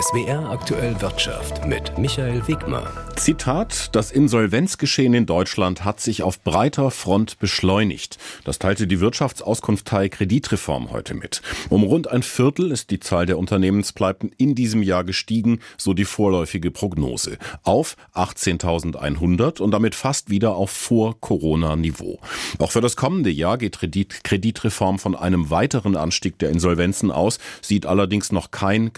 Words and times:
SWR 0.00 0.48
aktuell 0.48 0.98
Wirtschaft 1.02 1.66
mit 1.66 1.98
Michael 1.98 2.48
Wegmer. 2.48 2.90
Zitat: 3.16 3.90
Das 3.94 4.10
Insolvenzgeschehen 4.10 5.12
in 5.12 5.26
Deutschland 5.26 5.84
hat 5.84 6.00
sich 6.00 6.22
auf 6.22 6.42
breiter 6.42 6.90
Front 6.90 7.38
beschleunigt. 7.38 8.16
Das 8.44 8.58
teilte 8.58 8.86
die 8.86 9.00
Wirtschaftsauskunftei 9.00 10.08
Kreditreform 10.08 10.90
heute 10.90 11.12
mit. 11.12 11.42
Um 11.68 11.82
rund 11.82 12.08
ein 12.08 12.22
Viertel 12.22 12.70
ist 12.70 12.90
die 12.90 12.98
Zahl 12.98 13.26
der 13.26 13.36
Unternehmenspleiten 13.36 14.32
in 14.38 14.54
diesem 14.54 14.82
Jahr 14.82 15.04
gestiegen, 15.04 15.58
so 15.76 15.92
die 15.92 16.06
vorläufige 16.06 16.70
Prognose, 16.70 17.36
auf 17.62 17.96
18.100 18.14 19.60
und 19.60 19.70
damit 19.70 19.94
fast 19.94 20.30
wieder 20.30 20.54
auf 20.54 20.70
Vor-Corona-Niveau. 20.70 22.20
Auch 22.58 22.72
für 22.72 22.80
das 22.80 22.96
kommende 22.96 23.30
Jahr 23.30 23.58
geht 23.58 23.78
Kreditreform 23.78 24.98
von 24.98 25.14
einem 25.14 25.50
weiteren 25.50 25.94
Anstieg 25.94 26.38
der 26.38 26.48
Insolvenzen 26.48 27.10
aus, 27.10 27.38
sieht 27.60 27.84
allerdings 27.84 28.32
noch 28.32 28.50
kein 28.50 28.94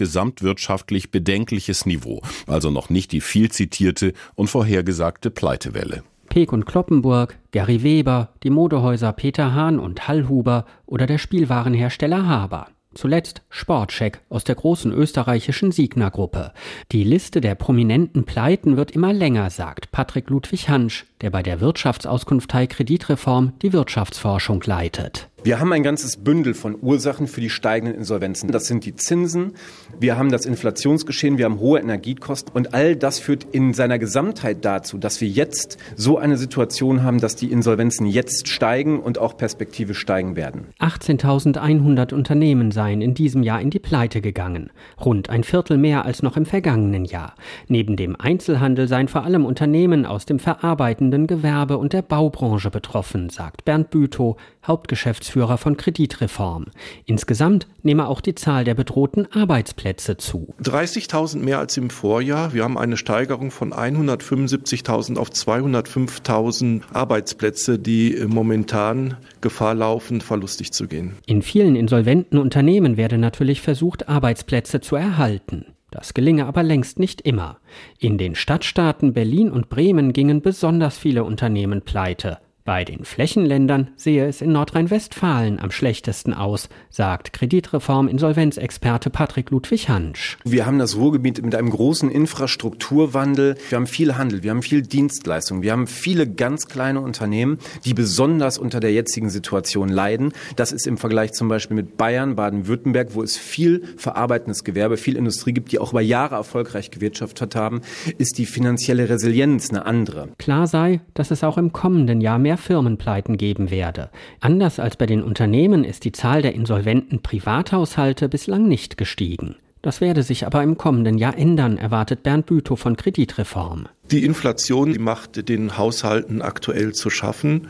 gesamtwirtschaftlich 0.93 1.11
bedenkliches 1.11 1.85
Niveau, 1.85 2.21
also 2.47 2.69
noch 2.69 2.89
nicht 2.89 3.11
die 3.11 3.21
viel 3.21 3.49
zitierte 3.49 4.13
und 4.35 4.49
vorhergesagte 4.49 5.31
Pleitewelle. 5.31 6.03
Peek 6.29 6.51
und 6.51 6.65
Kloppenburg, 6.65 7.37
Gary 7.51 7.83
Weber, 7.83 8.29
die 8.43 8.49
Modehäuser 8.49 9.13
Peter 9.13 9.53
Hahn 9.53 9.79
und 9.79 10.07
Hallhuber 10.07 10.65
oder 10.85 11.05
der 11.05 11.19
Spielwarenhersteller 11.19 12.27
Haber. 12.27 12.67
Zuletzt 12.95 13.41
Sportcheck 13.49 14.21
aus 14.29 14.43
der 14.43 14.55
großen 14.55 14.91
österreichischen 14.91 15.71
Signa-Gruppe. 15.71 16.53
Die 16.91 17.03
Liste 17.03 17.41
der 17.41 17.55
prominenten 17.55 18.23
Pleiten 18.23 18.77
wird 18.77 18.91
immer 18.91 19.13
länger, 19.13 19.49
sagt 19.49 19.91
Patrick 19.91 20.29
Ludwig 20.29 20.69
Hansch, 20.69 21.05
der 21.21 21.31
bei 21.31 21.41
der 21.41 21.59
Wirtschaftsauskunftei 21.59 22.67
Kreditreform 22.67 23.53
die 23.63 23.73
Wirtschaftsforschung 23.73 24.61
leitet. 24.65 25.29
Wir 25.45 25.59
haben 25.59 25.73
ein 25.73 25.83
ganzes 25.83 26.15
Bündel 26.15 26.53
von 26.53 26.77
Ursachen 26.81 27.27
für 27.27 27.41
die 27.41 27.49
steigenden 27.49 27.97
Insolvenzen. 27.97 28.49
Das 28.49 28.65
sind 28.65 28.85
die 28.85 28.95
Zinsen, 28.95 29.55
wir 29.99 30.17
haben 30.17 30.31
das 30.31 30.45
Inflationsgeschehen, 30.45 31.37
wir 31.37 31.43
haben 31.43 31.59
hohe 31.59 31.81
Energiekosten 31.81 32.53
und 32.53 32.73
all 32.73 32.95
das 32.95 33.19
führt 33.19 33.45
in 33.51 33.73
seiner 33.73 33.99
Gesamtheit 33.99 34.63
dazu, 34.63 34.97
dass 34.97 35.19
wir 35.19 35.27
jetzt 35.27 35.77
so 35.97 36.17
eine 36.17 36.37
Situation 36.37 37.03
haben, 37.03 37.19
dass 37.19 37.35
die 37.35 37.51
Insolvenzen 37.51 38.05
jetzt 38.05 38.47
steigen 38.47 39.01
und 39.01 39.19
auch 39.19 39.35
perspektivisch 39.35 39.99
steigen 39.99 40.37
werden. 40.37 40.67
18.100 40.79 42.13
Unternehmen 42.13 42.71
seien 42.71 43.01
in 43.01 43.13
diesem 43.13 43.43
Jahr 43.43 43.59
in 43.59 43.69
die 43.69 43.79
Pleite 43.79 44.21
gegangen, 44.21 44.71
rund 45.03 45.29
ein 45.29 45.43
Viertel 45.43 45.77
mehr 45.77 46.05
als 46.05 46.23
noch 46.23 46.37
im 46.37 46.45
vergangenen 46.45 47.03
Jahr. 47.03 47.35
Neben 47.67 47.97
dem 47.97 48.15
Einzelhandel 48.17 48.87
seien 48.87 49.09
vor 49.09 49.25
allem 49.25 49.45
Unternehmen 49.45 50.05
aus 50.05 50.25
dem 50.25 50.39
verarbeitenden 50.39 51.27
Gewerbe 51.27 51.77
und 51.77 51.91
der 51.91 52.01
Baubranche 52.01 52.71
betroffen, 52.71 53.29
sagt 53.29 53.65
Bernd 53.65 53.89
Bütow, 53.89 54.37
Hauptgeschäftsführer 54.65 55.32
von 55.57 55.77
Kreditreform. 55.77 56.67
Insgesamt 57.05 57.67
nehme 57.81 58.07
auch 58.07 58.21
die 58.21 58.35
Zahl 58.35 58.63
der 58.63 58.75
bedrohten 58.75 59.27
Arbeitsplätze 59.31 60.17
zu. 60.17 60.53
30.000 60.63 61.39
mehr 61.39 61.59
als 61.59 61.75
im 61.77 61.89
Vorjahr. 61.89 62.53
Wir 62.53 62.63
haben 62.63 62.77
eine 62.77 62.97
Steigerung 62.97 63.51
von 63.51 63.73
175.000 63.73 65.17
auf 65.17 65.29
205.000 65.29 66.81
Arbeitsplätze, 66.93 67.79
die 67.79 68.23
momentan 68.27 69.17
Gefahr 69.41 69.75
laufen, 69.75 70.21
verlustig 70.21 70.71
zu 70.71 70.87
gehen. 70.87 71.17
In 71.25 71.41
vielen 71.41 71.75
insolventen 71.75 72.37
Unternehmen 72.37 72.97
werde 72.97 73.17
natürlich 73.17 73.61
versucht, 73.61 74.07
Arbeitsplätze 74.07 74.81
zu 74.81 74.95
erhalten. 74.95 75.65
Das 75.93 76.15
gelinge 76.15 76.47
aber 76.47 76.63
längst 76.63 76.97
nicht 76.97 77.21
immer. 77.21 77.59
In 77.99 78.17
den 78.17 78.33
Stadtstaaten 78.33 79.13
Berlin 79.13 79.51
und 79.51 79.69
Bremen 79.69 80.11
gingen 80.11 80.41
besonders 80.41 80.97
viele 80.97 81.23
Unternehmen 81.23 81.83
pleite. 81.83 82.39
Bei 82.65 82.85
den 82.85 83.03
Flächenländern 83.03 83.89
sehe 83.97 84.25
es 84.25 84.41
in 84.41 84.53
Nordrhein-Westfalen 84.53 85.59
am 85.59 85.69
schlechtesten 85.69 86.33
aus, 86.33 86.69
sagt 86.89 87.33
Kreditreform-Insolvenzexperte 87.33 89.09
Patrick 89.09 89.49
Ludwig 89.49 89.89
Hansch. 89.89 90.37
Wir 90.45 90.65
haben 90.65 90.79
das 90.79 90.95
Ruhrgebiet 90.95 91.43
mit 91.43 91.55
einem 91.55 91.69
großen 91.69 92.09
Infrastrukturwandel. 92.09 93.57
Wir 93.67 93.75
haben 93.75 93.85
viel 93.85 94.15
Handel, 94.15 94.43
wir 94.43 94.51
haben 94.51 94.61
viel 94.61 94.81
Dienstleistung, 94.81 95.61
wir 95.61 95.73
haben 95.73 95.87
viele 95.87 96.25
ganz 96.25 96.67
kleine 96.67 97.01
Unternehmen, 97.01 97.57
die 97.83 97.93
besonders 97.93 98.57
unter 98.57 98.79
der 98.79 98.93
jetzigen 98.93 99.29
Situation 99.29 99.89
leiden. 99.89 100.31
Das 100.55 100.71
ist 100.71 100.87
im 100.87 100.97
Vergleich 100.97 101.33
zum 101.33 101.49
Beispiel 101.49 101.75
mit 101.75 101.97
Bayern, 101.97 102.37
Baden-Württemberg, 102.37 103.09
wo 103.13 103.23
es 103.23 103.35
viel 103.35 103.83
verarbeitendes 103.97 104.63
Gewerbe, 104.63 104.95
viel 104.95 105.17
Industrie 105.17 105.51
gibt, 105.51 105.73
die 105.73 105.79
auch 105.79 105.91
über 105.91 105.99
Jahre 105.99 106.35
erfolgreich 106.35 106.91
gewirtschaftet 106.91 107.57
haben, 107.57 107.81
ist 108.17 108.37
die 108.37 108.45
finanzielle 108.45 109.09
Resilienz 109.09 109.69
eine 109.69 109.85
andere. 109.85 110.29
Klar 110.37 110.67
sei, 110.67 111.01
dass 111.13 111.29
es 111.29 111.43
auch 111.43 111.57
im 111.57 111.73
kommenden 111.73 112.21
Jahr 112.21 112.39
mehr 112.39 112.52
mehr 112.53 112.57
Firmenpleiten 112.57 113.37
geben 113.37 113.71
werde. 113.71 114.09
Anders 114.39 114.79
als 114.79 114.95
bei 114.95 115.07
den 115.07 115.23
Unternehmen 115.23 115.83
ist 115.83 116.05
die 116.05 116.11
Zahl 116.11 116.41
der 116.43 116.53
insolventen 116.53 117.21
Privathaushalte 117.21 118.29
bislang 118.29 118.67
nicht 118.67 118.97
gestiegen. 118.97 119.55
Das 119.81 119.99
werde 119.99 120.23
sich 120.23 120.45
aber 120.45 120.63
im 120.63 120.77
kommenden 120.77 121.17
Jahr 121.17 121.37
ändern, 121.37 121.77
erwartet 121.77 122.23
Bernd 122.23 122.45
Bütow 122.45 122.79
von 122.79 122.95
Kreditreform. 122.95 123.87
Die 124.11 124.23
Inflation 124.23 124.93
die 124.93 124.99
macht 124.99 125.49
den 125.49 125.77
Haushalten 125.77 126.41
aktuell 126.41 126.93
zu 126.93 127.09
schaffen. 127.09 127.67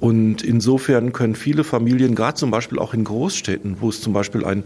Und 0.00 0.42
insofern 0.42 1.12
können 1.12 1.36
viele 1.36 1.62
Familien, 1.62 2.16
gerade 2.16 2.34
zum 2.34 2.50
Beispiel 2.50 2.80
auch 2.80 2.94
in 2.94 3.04
Großstädten, 3.04 3.76
wo 3.80 3.90
es 3.90 4.00
zum 4.00 4.12
Beispiel 4.12 4.44
ein 4.44 4.64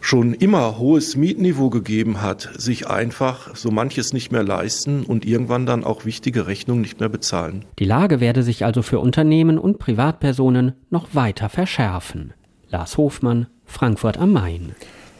schon 0.00 0.34
immer 0.34 0.78
hohes 0.78 1.16
Mietniveau 1.16 1.70
gegeben 1.70 2.22
hat, 2.22 2.50
sich 2.56 2.88
einfach 2.88 3.54
so 3.56 3.70
manches 3.70 4.12
nicht 4.12 4.32
mehr 4.32 4.42
leisten 4.42 5.04
und 5.04 5.24
irgendwann 5.24 5.66
dann 5.66 5.84
auch 5.84 6.04
wichtige 6.04 6.46
Rechnungen 6.46 6.82
nicht 6.82 7.00
mehr 7.00 7.08
bezahlen. 7.08 7.64
Die 7.78 7.84
Lage 7.84 8.20
werde 8.20 8.42
sich 8.42 8.64
also 8.64 8.82
für 8.82 9.00
Unternehmen 9.00 9.58
und 9.58 9.78
Privatpersonen 9.78 10.72
noch 10.90 11.14
weiter 11.14 11.48
verschärfen. 11.48 12.32
Lars 12.68 12.96
Hofmann, 12.96 13.46
Frankfurt 13.64 14.18
am 14.18 14.32
Main. 14.32 14.74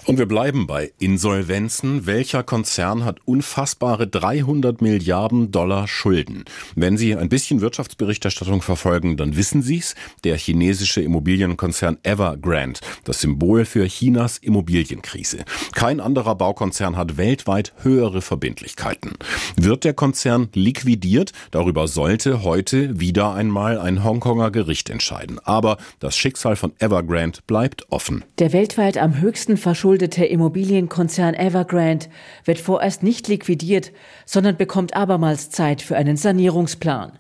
Und 0.07 0.19
wir 0.19 0.27
bleiben 0.27 0.69
bei 0.69 0.93
Insolvenzen. 1.01 2.07
Welcher 2.07 2.45
Konzern 2.45 3.05
hat 3.05 3.19
unfassbare 3.25 4.07
300 4.07 4.81
Milliarden 4.81 5.51
Dollar 5.51 5.89
Schulden? 5.89 6.45
Wenn 6.77 6.97
Sie 6.97 7.17
ein 7.17 7.29
bisschen 7.29 7.61
Wirtschaftsberichterstattung 7.61 8.63
verfolgen, 8.63 9.17
dann 9.17 9.37
wissen 9.37 9.63
Sie 9.63 9.79
es. 9.79 9.97
Der 10.23 10.37
chinesische 10.37 11.03
Immobilienkonzern 11.03 11.99
Evergrande, 12.05 12.79
das 13.03 13.21
Symbol 13.21 13.65
für 13.65 13.85
Chinas 13.89 14.39
Immobilienkrise. 14.39 15.45
Kein 15.75 15.99
anderer 15.99 16.37
Baukonzern 16.37 16.97
hat 16.97 17.17
weltweit 17.17 17.73
höhere 17.83 18.23
Verbindlichkeiten. 18.23 19.15
Wird 19.57 19.83
der 19.83 19.95
Konzern 19.95 20.51
liquidiert? 20.55 21.33
Darüber 21.51 21.89
sollte 21.89 22.45
heute 22.45 23.01
wieder 23.01 23.35
einmal 23.35 23.81
ein 23.81 24.05
Hongkonger 24.05 24.53
Gericht 24.53 24.89
entscheiden. 24.89 25.41
Aber 25.43 25.79
das 25.99 26.17
Schicksal 26.17 26.55
von 26.55 26.75
Evergrande 26.79 27.41
bleibt 27.49 27.91
offen. 27.91 28.25
Der 28.39 28.53
weltweit 28.53 28.99
am 28.99 29.21
höchsten 29.21 29.57
verschuldete 29.57 29.96
verschuldete 29.97 30.27
Immobilienkonzern 30.27 31.35
Evergrande 31.35 32.09
wird 32.45 32.59
vorerst 32.59 33.03
nicht 33.03 33.29
liquidiert, 33.29 33.93
sondern 34.27 34.59
bekommt 34.59 34.95
abermals 34.95 35.49
Zeit 35.49 35.81
für 35.81 35.97
einen 35.97 36.19
Sanierungsplan. 36.19 37.13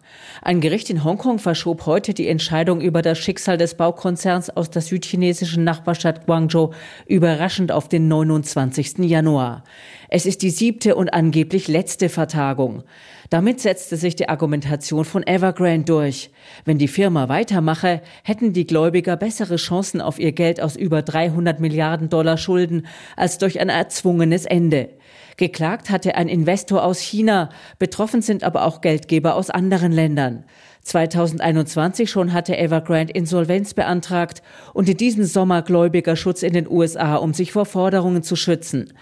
Ein 0.43 0.61
Gericht 0.61 0.91
in 0.91 1.03
Hongkong 1.03 1.39
verschob 1.39 1.87
heute 1.87 2.13
die 2.13 2.29
Entscheidung 2.29 2.83
über 2.83 3.01
das 3.01 3.17
Schicksal 3.17 3.57
des 3.57 3.77
Baukonzerns 3.77 4.51
aus 4.51 4.69
der 4.69 4.83
südchinesischen 4.83 5.65
Nachbarstadt 5.65 6.27
Guangzhou 6.27 6.73
überraschend 7.07 7.73
auf 7.73 7.89
den 7.89 8.09
29. 8.09 8.99
Januar. 8.99 9.65
Es 10.11 10.27
ist 10.27 10.43
die 10.43 10.51
siebte 10.51 10.97
und 10.97 11.15
angeblich 11.15 11.69
letzte 11.69 12.11
Vertagung. 12.11 12.83
Damit 13.31 13.61
setzte 13.61 13.97
sich 13.97 14.15
die 14.17 14.29
Argumentation 14.29 15.05
von 15.05 15.27
Evergrande 15.27 15.85
durch. 15.85 16.31
Wenn 16.65 16.79
die 16.79 16.89
Firma 16.89 17.29
weitermache, 17.29 18.03
hätten 18.23 18.53
die 18.53 18.67
Gläubiger 18.67 19.17
bessere 19.17 19.57
Chancen 19.57 20.01
auf 20.01 20.19
ihr 20.19 20.33
Geld 20.33 20.61
aus 20.61 20.77
über 20.77 21.03
300 21.03 21.59
Milliarden 21.59 22.09
Dollar 22.09 22.39
Schulden 22.39 22.87
als 23.17 23.39
durch 23.39 23.61
ein 23.61 23.69
erzwungenes 23.69 24.45
Ende. 24.45 24.91
Geklagt 25.37 25.91
hatte 25.91 26.15
ein 26.15 26.29
Investor 26.29 26.83
aus 26.83 27.01
China, 27.01 27.51
betroffen 27.79 28.23
sind 28.23 28.43
aber 28.43 28.65
auch 28.65 28.81
Geldgeber 28.81 29.35
aus 29.35 29.51
anderen 29.51 29.93
Ländern. 29.93 30.45
2021 30.87 32.09
schon 32.09 32.33
hatte 32.33 32.57
Evergrande 32.57 33.13
Insolvenz 33.13 33.75
beantragt 33.75 34.41
und 34.73 34.89
in 34.89 34.97
diesem 34.97 35.25
Sommer 35.25 35.63
Gläubigerschutz 35.63 36.45
in 36.45 36.53
den 36.53 36.71
USA, 36.71 37.17
um 37.17 37.35
sich 37.35 37.51
vor 37.51 37.67
Forderungen 37.67 38.23
zu 38.23 38.37
schützen. 38.37 38.93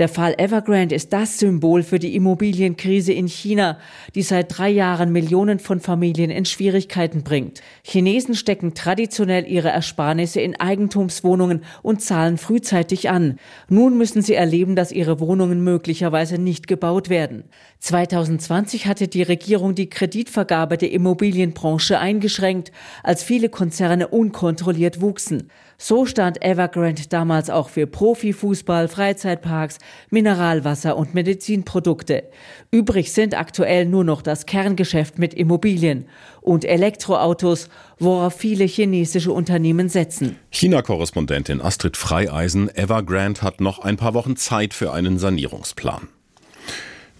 Der 0.00 0.08
Fall 0.08 0.34
Evergrande 0.36 0.96
ist 0.96 1.12
das 1.12 1.38
Symbol 1.38 1.84
für 1.84 2.00
die 2.00 2.16
Immobilienkrise 2.16 3.12
in 3.12 3.28
China, 3.28 3.78
die 4.16 4.22
seit 4.22 4.58
drei 4.58 4.68
Jahren 4.68 5.12
Millionen 5.12 5.60
von 5.60 5.78
Familien 5.78 6.30
in 6.30 6.44
Schwierigkeiten 6.44 7.22
bringt. 7.22 7.62
Chinesen 7.84 8.34
stecken 8.34 8.74
traditionell 8.74 9.46
ihre 9.46 9.68
Ersparnisse 9.68 10.40
in 10.40 10.58
Eigentumswohnungen 10.58 11.62
und 11.82 12.02
zahlen 12.02 12.36
frühzeitig 12.36 13.10
an. 13.10 13.38
Nun 13.68 13.96
müssen 13.96 14.22
sie 14.22 14.34
erleben, 14.34 14.74
dass 14.74 14.90
ihre 14.90 15.20
Wohnungen 15.20 15.62
möglicherweise 15.62 16.36
nicht 16.36 16.66
gebaut 16.66 17.10
werden. 17.10 17.44
2020 17.78 18.88
hatte 18.88 19.06
die 19.06 19.22
Regierung 19.22 19.76
die 19.76 19.88
Kreditvergabe 19.88 20.76
der 20.76 20.90
Immobilien 20.90 21.27
Immobilienbranche 21.28 21.98
eingeschränkt, 21.98 22.72
als 23.02 23.22
viele 23.22 23.48
Konzerne 23.48 24.08
unkontrolliert 24.08 25.00
wuchsen. 25.00 25.50
So 25.76 26.06
stand 26.06 26.42
Evergrande 26.42 27.02
damals 27.08 27.50
auch 27.50 27.68
für 27.68 27.86
Profifußball, 27.86 28.88
Freizeitparks, 28.88 29.78
Mineralwasser 30.10 30.96
und 30.96 31.14
Medizinprodukte. 31.14 32.24
Übrig 32.70 33.12
sind 33.12 33.38
aktuell 33.38 33.84
nur 33.84 34.04
noch 34.04 34.22
das 34.22 34.46
Kerngeschäft 34.46 35.18
mit 35.18 35.34
Immobilien 35.34 36.06
und 36.40 36.64
Elektroautos, 36.64 37.68
worauf 37.98 38.34
viele 38.34 38.64
chinesische 38.64 39.32
Unternehmen 39.32 39.88
setzen. 39.88 40.36
China-Korrespondentin 40.50 41.60
Astrid 41.60 41.96
Freieisen, 41.96 42.74
Evergrande 42.74 43.42
hat 43.42 43.60
noch 43.60 43.80
ein 43.80 43.96
paar 43.96 44.14
Wochen 44.14 44.36
Zeit 44.36 44.74
für 44.74 44.92
einen 44.92 45.18
Sanierungsplan. 45.18 46.08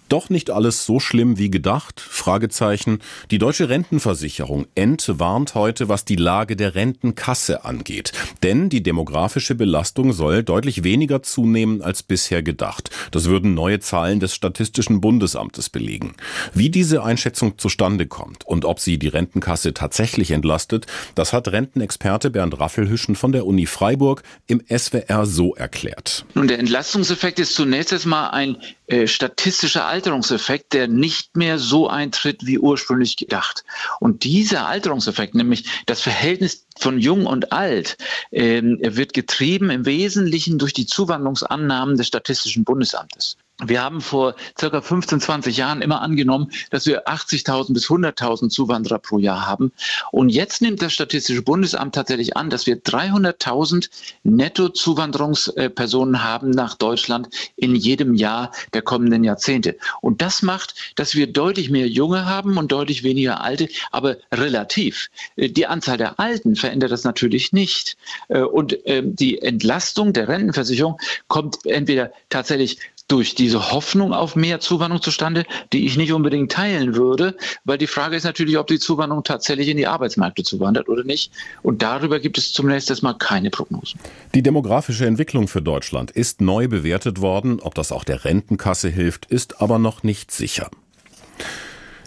Doch 0.09 0.31
nicht 0.31 0.49
alles 0.49 0.87
so 0.87 0.99
schlimm 0.99 1.37
wie 1.37 1.51
gedacht? 1.51 1.99
Fragezeichen. 1.99 2.97
Die 3.29 3.37
deutsche 3.37 3.69
Rentenversicherung 3.69 4.65
entwarnt 4.73 5.53
heute, 5.53 5.87
was 5.87 6.03
die 6.03 6.15
Lage 6.15 6.55
der 6.55 6.73
Rentenkasse 6.73 7.63
angeht. 7.63 8.11
Denn 8.41 8.69
die 8.69 8.81
demografische 8.81 9.53
Belastung 9.53 10.11
soll 10.11 10.41
deutlich 10.41 10.83
weniger 10.83 11.21
zunehmen 11.21 11.83
als 11.83 12.01
bisher 12.01 12.41
gedacht. 12.41 12.89
Das 13.11 13.25
würden 13.25 13.53
neue 13.53 13.79
Zahlen 13.81 14.19
des 14.19 14.33
Statistischen 14.33 14.99
Bundesamtes 14.99 15.69
belegen. 15.69 16.15
Wie 16.55 16.71
diese 16.71 17.03
Einschätzung 17.03 17.59
zustande 17.59 18.07
kommt 18.07 18.47
und 18.47 18.65
ob 18.65 18.79
sie 18.79 18.97
die 18.97 19.09
Rentenkasse 19.09 19.75
tatsächlich 19.75 20.31
entlastet, 20.31 20.87
das 21.13 21.33
hat 21.33 21.47
Rentenexperte 21.49 22.31
Bernd 22.31 22.59
Raffelhüschen 22.59 23.15
von 23.15 23.31
der 23.31 23.45
Uni 23.45 23.67
Freiburg 23.67 24.23
im 24.47 24.63
SWR 24.75 25.27
so 25.27 25.53
erklärt. 25.53 26.25
Nun, 26.33 26.47
der 26.47 26.57
Entlastungseffekt 26.57 27.37
ist 27.37 27.53
zunächst 27.53 27.93
einmal 27.93 28.31
ein 28.31 28.57
äh, 28.87 29.05
statistischer 29.05 29.85
Alterungseffekt, 29.99 30.71
der 30.71 30.87
nicht 30.87 31.35
mehr 31.35 31.59
so 31.59 31.89
eintritt 31.89 32.45
wie 32.45 32.57
ursprünglich 32.57 33.17
gedacht. 33.17 33.65
Und 33.99 34.23
dieser 34.23 34.65
Alterungseffekt, 34.65 35.35
nämlich 35.35 35.65
das 35.87 35.99
Verhältnis 35.99 36.65
von 36.79 36.99
Jung 36.99 37.25
und 37.25 37.51
Alt, 37.51 37.97
äh, 38.31 38.61
wird 38.63 39.11
getrieben 39.11 39.69
im 39.69 39.85
Wesentlichen 39.85 40.57
durch 40.57 40.71
die 40.71 40.85
Zuwanderungsannahmen 40.85 41.97
des 41.97 42.07
Statistischen 42.07 42.63
Bundesamtes. 42.63 43.35
Wir 43.65 43.83
haben 43.83 43.99
vor 43.99 44.35
circa 44.57 44.81
15, 44.81 45.19
20 45.19 45.57
Jahren 45.57 45.81
immer 45.81 46.01
angenommen, 46.01 46.49
dass 46.69 46.85
wir 46.85 47.09
80.000 47.09 47.73
bis 47.73 47.87
100.000 47.87 48.49
Zuwanderer 48.49 48.99
pro 48.99 49.17
Jahr 49.17 49.45
haben. 49.45 49.73
Und 50.11 50.29
jetzt 50.29 50.61
nimmt 50.61 50.81
das 50.81 50.93
Statistische 50.93 51.41
Bundesamt 51.41 51.93
tatsächlich 51.93 52.37
an, 52.37 52.49
dass 52.49 52.67
wir 52.67 52.81
300.000 52.81 53.89
Netto-Zuwanderungspersonen 54.23 56.23
haben 56.23 56.51
nach 56.51 56.75
Deutschland 56.75 57.27
in 57.57 57.75
jedem 57.75 58.13
Jahr 58.13 58.51
der 58.73 58.81
kommenden 58.81 59.25
Jahrzehnte. 59.25 59.77
Und 59.99 60.21
das 60.21 60.41
macht, 60.41 60.75
dass 60.95 61.15
wir 61.15 61.27
deutlich 61.27 61.69
mehr 61.69 61.87
Junge 61.87 62.25
haben 62.25 62.57
und 62.57 62.71
deutlich 62.71 63.03
weniger 63.03 63.41
Alte, 63.41 63.67
aber 63.91 64.15
relativ. 64.31 65.09
Die 65.35 65.67
Anzahl 65.67 65.97
der 65.97 66.17
Alten 66.17 66.55
verändert 66.55 66.91
das 66.91 67.03
natürlich 67.03 67.51
nicht. 67.51 67.97
Und 68.29 68.77
ähm, 68.85 69.17
die 69.17 69.41
Entlastung 69.41 70.13
der 70.13 70.29
Rentenversicherung 70.29 70.97
kommt 71.27 71.65
entweder 71.65 72.13
tatsächlich 72.29 72.79
durch 73.09 73.35
diese 73.35 73.71
Hoffnung 73.71 74.13
auf 74.13 74.37
mehr 74.37 74.61
Zuwanderung 74.61 75.01
zustande, 75.01 75.45
die 75.73 75.85
ich 75.85 75.97
nicht 75.97 76.13
unbedingt 76.13 76.51
teilen 76.51 76.95
würde, 76.95 77.35
weil 77.65 77.77
die 77.77 77.87
Frage 77.87 78.15
ist 78.15 78.23
natürlich, 78.23 78.57
ob 78.57 78.67
die 78.67 78.79
Zuwanderung 78.79 79.23
tatsächlich 79.23 79.67
in 79.67 79.77
die 79.77 79.87
Arbeitsmärkte 79.87 80.43
zuwandert 80.43 80.87
oder 80.87 81.03
nicht. 81.03 81.31
Und 81.61 81.81
darüber 81.81 82.19
gibt 82.19 82.37
es 82.37 82.53
zunächst 82.53 82.89
erstmal 82.89 83.17
keine 83.17 83.49
Prognosen. 83.49 83.99
Die 84.33 84.43
demografische 84.43 85.05
Entwicklung 85.05 85.47
für 85.47 85.61
Deutschland 85.61 86.11
ist 86.11 86.39
neu 86.39 86.67
bewertet 86.67 87.19
worden. 87.19 87.59
Ob 87.59 87.75
das 87.75 87.91
auch 87.91 88.03
der 88.03 88.23
Rentenkasse 88.23 88.89
hilft, 88.89 89.25
ist 89.25 89.61
aber 89.61 89.79
noch 89.79 90.03
nicht 90.03 90.31
sicher. 90.31 90.69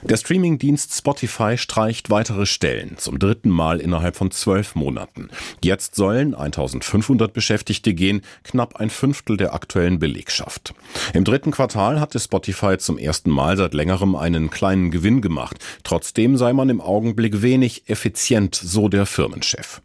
Der 0.05 0.17
Streamingdienst 0.17 0.93
Spotify 0.93 1.57
streicht 1.57 2.11
weitere 2.11 2.45
Stellen, 2.45 2.97
zum 2.99 3.21
dritten 3.21 3.51
Mal 3.51 3.81
innerhalb 3.81 4.17
von 4.17 4.33
zwölf 4.33 4.75
Monaten. 4.75 5.29
Jetzt 5.63 5.95
sollen 5.95 6.35
1500 6.35 7.33
Beschäftigte 7.33 7.95
gehen, 7.95 8.23
knapp 8.43 8.77
ein 8.77 8.91
Fünftel 8.91 9.37
der 9.37 9.55
aktuellen 9.55 10.01
Belegschaft. 10.01 10.75
Im 11.15 11.23
dritten 11.23 11.53
Quartal 11.53 12.01
hatte 12.01 12.19
Spotify 12.19 12.79
zum 12.79 12.99
ersten 12.99 13.31
Mal 13.31 13.57
seit 13.57 13.75
längerem 13.75 14.17
einen 14.17 14.51
kleinen 14.51 14.91
Gewinn 14.91 15.21
gemacht. 15.21 15.59
Trotzdem 15.85 16.37
sei 16.37 16.53
man 16.53 16.69
im 16.69 16.81
Augenblick 16.81 17.41
wenig 17.41 17.85
effizient, 17.87 18.57
so 18.57 18.89
der 18.89 19.07
Firmenchef. 19.07 19.81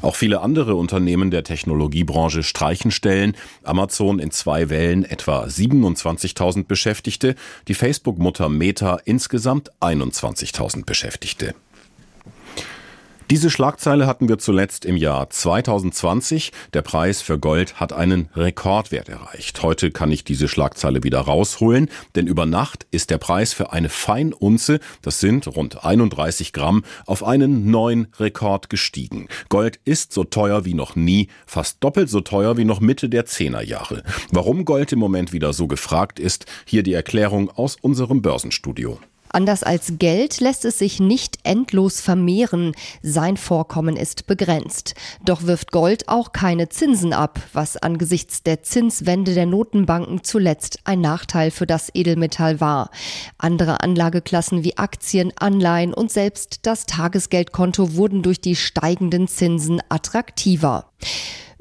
Auch 0.00 0.16
viele 0.16 0.40
andere 0.40 0.74
Unternehmen 0.74 1.30
der 1.30 1.44
Technologiebranche 1.44 2.42
streichen 2.42 2.90
Stellen. 2.90 3.36
Amazon 3.62 4.18
in 4.18 4.30
zwei 4.30 4.70
Wellen 4.70 5.04
etwa 5.04 5.44
27.000 5.44 6.66
Beschäftigte, 6.66 7.34
die 7.68 7.74
Facebook-Mutter 7.74 8.48
Meta 8.48 8.98
insgesamt 9.04 9.70
21.000 9.80 10.84
Beschäftigte. 10.84 11.54
Diese 13.32 13.48
Schlagzeile 13.48 14.06
hatten 14.06 14.28
wir 14.28 14.36
zuletzt 14.36 14.84
im 14.84 14.94
Jahr 14.94 15.30
2020. 15.30 16.52
Der 16.74 16.82
Preis 16.82 17.22
für 17.22 17.38
Gold 17.38 17.80
hat 17.80 17.94
einen 17.94 18.28
Rekordwert 18.36 19.08
erreicht. 19.08 19.62
Heute 19.62 19.90
kann 19.90 20.12
ich 20.12 20.22
diese 20.22 20.48
Schlagzeile 20.48 21.02
wieder 21.02 21.20
rausholen, 21.20 21.88
denn 22.14 22.26
über 22.26 22.44
Nacht 22.44 22.86
ist 22.90 23.08
der 23.08 23.16
Preis 23.16 23.54
für 23.54 23.72
eine 23.72 23.88
Feinunze, 23.88 24.80
das 25.00 25.18
sind 25.20 25.46
rund 25.46 25.82
31 25.82 26.52
Gramm, 26.52 26.84
auf 27.06 27.24
einen 27.24 27.70
neuen 27.70 28.08
Rekord 28.20 28.68
gestiegen. 28.68 29.28
Gold 29.48 29.80
ist 29.86 30.12
so 30.12 30.24
teuer 30.24 30.66
wie 30.66 30.74
noch 30.74 30.94
nie, 30.94 31.28
fast 31.46 31.82
doppelt 31.82 32.10
so 32.10 32.20
teuer 32.20 32.58
wie 32.58 32.66
noch 32.66 32.80
Mitte 32.80 33.08
der 33.08 33.24
Zehnerjahre. 33.24 34.02
Warum 34.30 34.66
Gold 34.66 34.92
im 34.92 34.98
Moment 34.98 35.32
wieder 35.32 35.54
so 35.54 35.68
gefragt 35.68 36.20
ist, 36.20 36.44
hier 36.66 36.82
die 36.82 36.92
Erklärung 36.92 37.48
aus 37.48 37.78
unserem 37.80 38.20
Börsenstudio. 38.20 38.98
Anders 39.32 39.62
als 39.62 39.94
Geld 39.98 40.40
lässt 40.40 40.64
es 40.66 40.78
sich 40.78 41.00
nicht 41.00 41.38
endlos 41.42 42.00
vermehren. 42.00 42.74
Sein 43.02 43.36
Vorkommen 43.36 43.96
ist 43.96 44.26
begrenzt. 44.26 44.94
Doch 45.24 45.44
wirft 45.44 45.72
Gold 45.72 46.08
auch 46.08 46.32
keine 46.32 46.68
Zinsen 46.68 47.12
ab, 47.12 47.40
was 47.54 47.76
angesichts 47.78 48.42
der 48.42 48.62
Zinswende 48.62 49.34
der 49.34 49.46
Notenbanken 49.46 50.22
zuletzt 50.22 50.80
ein 50.84 51.00
Nachteil 51.00 51.50
für 51.50 51.66
das 51.66 51.90
Edelmetall 51.94 52.60
war. 52.60 52.90
Andere 53.38 53.80
Anlageklassen 53.80 54.64
wie 54.64 54.76
Aktien, 54.76 55.32
Anleihen 55.36 55.94
und 55.94 56.12
selbst 56.12 56.60
das 56.62 56.86
Tagesgeldkonto 56.86 57.94
wurden 57.94 58.22
durch 58.22 58.40
die 58.40 58.56
steigenden 58.56 59.28
Zinsen 59.28 59.80
attraktiver. 59.88 60.91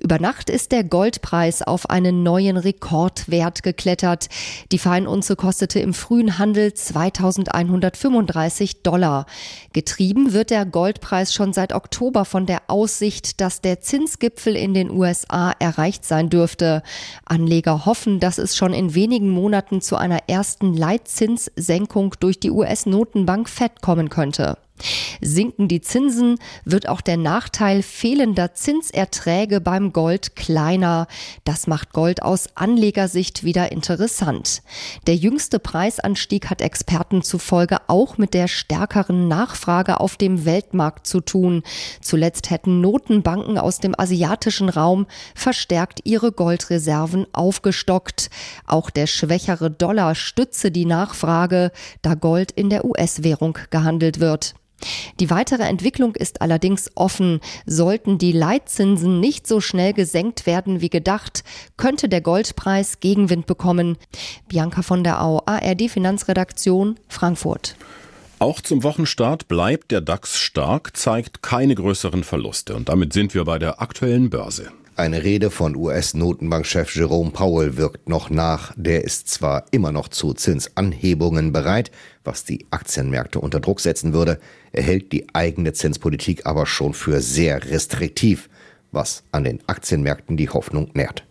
Über 0.04 0.18
Nacht 0.18 0.50
ist 0.50 0.72
der 0.72 0.84
Goldpreis 0.84 1.62
auf 1.62 1.92
einen 1.92 2.24
neuen 2.24 2.58
Rekordwert 2.58 3.62
geklettert. 3.62 4.30
Die 4.72 4.80
Feinunze 4.80 5.36
kostete 5.36 5.80
im 5.80 5.94
frühen 5.94 6.40
Handel 6.40 6.74
2135 6.74 8.82
Dollar. 8.82 9.28
Getrieben 9.74 10.34
wird 10.34 10.50
der 10.50 10.66
Goldpreis 10.66 11.36
schon 11.36 11.54
seit 11.54 11.72
Oktober 11.72 12.26
von 12.26 12.48
der 12.48 12.64
Aussicht, 12.66 13.42
dass 13.42 13.62
der 13.62 13.82
Zinsgipfel 13.82 14.56
in 14.56 14.74
den 14.74 14.90
USA 14.90 15.54
erreicht 15.60 16.04
sein 16.04 16.32
dürfte. 16.32 16.82
Anleger 17.26 17.86
hoffen, 17.86 18.20
dass 18.20 18.40
es 18.40 18.56
schon 18.56 18.74
in 18.74 18.96
wenigen 18.96 19.30
Monaten 19.30 19.82
zu 19.82 19.98
einer 19.98 20.28
ersten 20.28 20.76
Leitzinssenkung 20.76 22.16
durch 22.20 22.40
die 22.40 22.50
US-Notenbank 22.50 23.48
Fed 23.48 23.84
kommen 23.84 24.10
könnte. 24.10 24.58
Sinken 25.22 25.68
die 25.68 25.82
Zinsen, 25.82 26.38
wird 26.66 26.88
auch 26.88 27.02
der 27.02 27.18
Nachteil 27.18 27.84
fehlender 27.84 28.54
Zinserträge 28.54 29.62
beim 29.62 29.94
Gold 29.94 30.36
kleiner. 30.36 31.08
Das 31.44 31.68
macht 31.68 31.94
Gold 31.94 32.24
aus 32.24 32.50
Anlegersicht 32.56 33.44
wieder 33.44 33.72
interessant. 33.72 34.62
Der 35.08 35.16
jüngste 35.16 35.60
Preisanstieg 35.60 36.50
hat 36.50 36.62
Experten 36.62 37.22
zufolge 37.22 37.78
auch 37.88 38.18
mit 38.18 38.34
der 38.34 38.48
stärkeren 38.48 39.28
Nachfrage 39.28 40.00
auf 40.00 40.18
dem 40.18 40.46
Weltmarkt 40.46 41.08
zu 41.08 41.22
tun. 41.22 41.64
Zuletzt 42.02 42.50
hätten 42.50 42.82
Notenbanken 42.82 43.58
aus 43.58 43.80
dem 43.80 43.94
asiatischen 43.98 44.70
Raum 44.70 45.08
verstärkt 45.36 46.02
ihre 46.04 46.32
Goldreserven 46.32 47.28
aufgestockt. 47.34 48.30
Auch 48.66 48.90
der 48.90 49.08
schwächere 49.08 49.70
Dollar 49.72 50.16
stütze 50.16 50.72
die 50.72 50.86
Nachfrage, 50.86 51.72
da 52.02 52.16
Gold 52.16 52.52
in 52.52 52.70
der 52.70 52.86
US-Währung 52.86 53.58
gehandelt 53.70 54.20
wird. 54.20 54.56
Die 55.20 55.30
weitere 55.30 55.64
Entwicklung 55.64 56.16
ist 56.16 56.42
allerdings 56.42 56.90
offen. 56.96 57.40
Sollten 57.66 58.18
die 58.18 58.32
Leitzinsen 58.32 59.20
nicht 59.20 59.48
so 59.48 59.62
schnell 59.62 59.94
gesenkt 59.94 60.46
werden 60.46 60.82
wie 60.82 60.90
gedacht, 60.90 61.44
könnte 61.78 62.10
der 62.10 62.22
Goldpreis 62.22 63.00
Gegenwind 63.00 63.46
bekommen. 63.46 63.98
Bianca 64.48 64.82
von 64.82 65.04
der 65.04 65.22
Au, 65.22 65.42
ARD 65.46 65.90
Finanzredaktion, 65.90 66.98
Frankfurt. 67.08 67.76
Auch 68.40 68.60
zum 68.60 68.82
Wochenstart 68.82 69.48
bleibt 69.48 69.92
der 69.92 70.02
DAX 70.02 70.40
stark, 70.40 70.98
zeigt 70.98 71.44
keine 71.44 71.76
größeren 71.76 72.24
Verluste. 72.24 72.76
Und 72.76 72.90
damit 72.90 73.14
sind 73.14 73.36
wir 73.36 73.46
bei 73.46 73.60
der 73.60 73.82
aktuellen 73.82 74.32
Börse. 74.32 74.72
Eine 74.98 75.24
Rede 75.24 75.52
von 75.52 75.78
US-Notenbankchef 75.78 76.94
Jerome 76.94 77.32
Powell 77.32 77.78
wirkt 77.78 78.10
noch 78.10 78.30
nach. 78.30 78.74
Der 78.76 79.06
ist 79.06 79.30
zwar 79.30 79.66
immer 79.72 79.94
noch 79.94 80.10
zu 80.10 80.34
Zinsanhebungen 80.34 81.54
bereit, 81.54 81.92
was 82.26 82.44
die 82.44 82.66
Aktienmärkte 82.72 83.40
unter 83.40 83.62
Druck 83.62 83.80
setzen 83.80 84.12
würde, 84.12 84.40
er 84.74 84.84
hält 84.84 85.14
die 85.14 85.34
eigene 85.34 85.72
Zinspolitik 85.74 86.46
aber 86.46 86.66
schon 86.66 86.94
für 86.94 87.22
sehr 87.22 87.72
restriktiv, 87.72 88.50
was 88.92 89.24
an 89.32 89.46
den 89.46 89.60
Aktienmärkten 89.68 90.36
die 90.36 90.50
Hoffnung 90.50 90.92
nährt. 90.94 91.26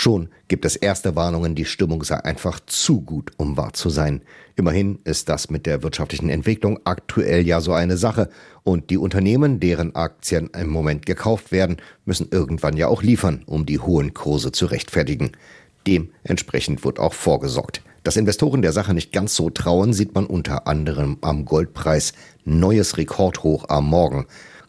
Schon 0.00 0.28
gibt 0.46 0.64
es 0.64 0.76
erste 0.76 1.16
Warnungen, 1.16 1.56
die 1.56 1.64
Stimmung 1.64 2.04
sei 2.04 2.18
einfach 2.18 2.60
zu 2.60 3.00
gut, 3.00 3.32
um 3.36 3.56
wahr 3.56 3.72
zu 3.72 3.90
sein. 3.90 4.22
Immerhin 4.54 5.00
ist 5.02 5.28
das 5.28 5.50
mit 5.50 5.66
der 5.66 5.82
wirtschaftlichen 5.82 6.30
Entwicklung 6.30 6.78
aktuell 6.84 7.44
ja 7.44 7.60
so 7.60 7.72
eine 7.72 7.96
Sache. 7.96 8.30
Und 8.62 8.90
die 8.90 8.96
Unternehmen, 8.96 9.58
deren 9.58 9.96
Aktien 9.96 10.50
im 10.56 10.68
Moment 10.68 11.04
gekauft 11.04 11.50
werden, 11.50 11.78
müssen 12.04 12.28
irgendwann 12.30 12.76
ja 12.76 12.86
auch 12.86 13.02
liefern, 13.02 13.42
um 13.46 13.66
die 13.66 13.80
hohen 13.80 14.14
Kurse 14.14 14.52
zu 14.52 14.66
rechtfertigen. 14.66 15.32
Dementsprechend 15.84 16.84
wird 16.84 17.00
auch 17.00 17.12
vorgesorgt. 17.12 17.82
Dass 18.04 18.16
Investoren 18.16 18.62
der 18.62 18.72
Sache 18.72 18.94
nicht 18.94 19.10
ganz 19.10 19.34
so 19.34 19.50
trauen, 19.50 19.92
sieht 19.92 20.14
man 20.14 20.26
unter 20.26 20.68
anderem 20.68 21.18
am 21.22 21.44
Goldpreis. 21.44 22.12
Neues 22.44 22.98
Rekordhoch 22.98 23.68
am 23.68 23.88
Morgen. 23.88 24.26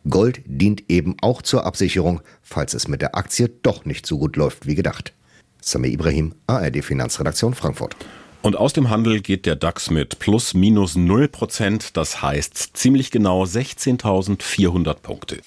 Gold 0.09 0.41
dient 0.48 0.89
eben 0.89 1.17
auch 1.21 1.43
zur 1.43 1.67
Absicherung, 1.67 2.21
falls 2.41 2.74
es 2.74 2.88
mit 2.88 3.03
der 3.03 3.15
Aktie 3.15 3.48
doch 3.62 3.86
nicht 3.86 4.07
so 4.07 4.17
gut 4.17 4.36
läuft 4.36 4.65
wie 4.65 4.74
gedacht. 4.74 5.13
Samir 5.61 5.91
Ibrahim, 5.91 6.33
ARD 6.47 6.83
Finanzredaktion 6.83 7.53
Frankfurt. 7.53 7.95
Und 8.41 8.55
aus 8.55 8.71
dem 8.71 8.89
Handel 8.89 9.21
geht 9.21 9.45
der 9.45 9.55
DAX 9.55 9.89
mit 9.89 10.19
plus 10.19 10.53
minus 10.53 10.95
0 10.95 11.27
Prozent, 11.27 11.97
das 11.97 12.21
heißt 12.21 12.77
ziemlich 12.77 13.11
genau 13.11 13.43
16.400 13.43 14.93
Punkte. 14.95 15.41